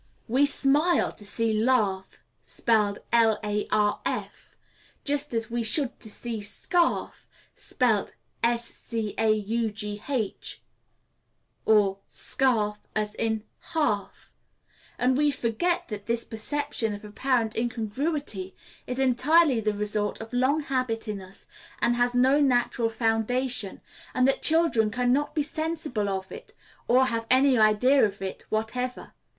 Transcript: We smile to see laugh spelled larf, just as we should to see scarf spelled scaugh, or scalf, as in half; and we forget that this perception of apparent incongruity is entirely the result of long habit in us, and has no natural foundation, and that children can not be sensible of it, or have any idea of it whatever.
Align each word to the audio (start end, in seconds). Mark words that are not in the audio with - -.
We 0.27 0.47
smile 0.47 1.11
to 1.11 1.23
see 1.23 1.53
laugh 1.53 2.23
spelled 2.41 2.97
larf, 3.13 4.55
just 5.05 5.31
as 5.31 5.51
we 5.51 5.61
should 5.61 5.99
to 5.99 6.09
see 6.09 6.41
scarf 6.41 7.27
spelled 7.53 8.11
scaugh, 8.41 10.59
or 11.67 11.99
scalf, 12.07 12.79
as 12.95 13.13
in 13.13 13.43
half; 13.59 14.33
and 14.97 15.15
we 15.15 15.29
forget 15.29 15.87
that 15.89 16.07
this 16.07 16.25
perception 16.25 16.95
of 16.95 17.05
apparent 17.05 17.55
incongruity 17.55 18.55
is 18.87 18.97
entirely 18.97 19.59
the 19.61 19.71
result 19.75 20.19
of 20.19 20.33
long 20.33 20.61
habit 20.61 21.07
in 21.07 21.21
us, 21.21 21.45
and 21.79 21.95
has 21.95 22.15
no 22.15 22.39
natural 22.39 22.89
foundation, 22.89 23.81
and 24.15 24.27
that 24.27 24.41
children 24.41 24.89
can 24.89 25.13
not 25.13 25.35
be 25.35 25.43
sensible 25.43 26.09
of 26.09 26.31
it, 26.31 26.55
or 26.87 27.05
have 27.05 27.27
any 27.29 27.55
idea 27.59 28.03
of 28.03 28.19
it 28.23 28.47
whatever. 28.49 29.13